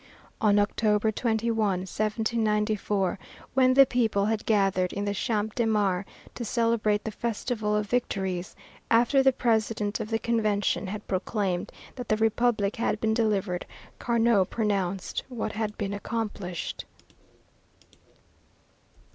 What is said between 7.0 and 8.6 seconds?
the Festival of Victories,